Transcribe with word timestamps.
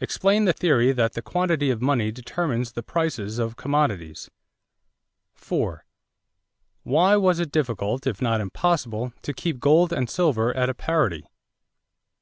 Explain 0.00 0.46
the 0.46 0.54
theory 0.54 0.92
that 0.92 1.12
the 1.12 1.20
quantity 1.20 1.68
of 1.68 1.82
money 1.82 2.10
determines 2.10 2.72
the 2.72 2.82
prices 2.82 3.38
of 3.38 3.56
commodities. 3.56 4.30
4. 5.34 5.84
Why 6.84 7.16
was 7.16 7.38
it 7.38 7.52
difficult, 7.52 8.06
if 8.06 8.22
not 8.22 8.40
impossible, 8.40 9.12
to 9.20 9.34
keep 9.34 9.60
gold 9.60 9.92
and 9.92 10.08
silver 10.08 10.56
at 10.56 10.70
a 10.70 10.74
parity? 10.74 11.20
5. 11.24 11.30